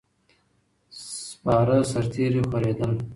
سپاره 1.21 1.77
سرتیري 1.91 2.41
خورېدل. 2.49 2.93